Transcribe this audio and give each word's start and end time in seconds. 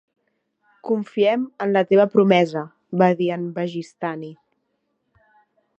"Confiem 0.89 1.43
en 1.65 1.73
la 1.75 1.83
teva 1.91 2.07
promesa", 2.15 2.65
va 3.03 3.13
dir 3.21 3.31
en 3.37 3.45
Bagistani. 3.61 4.35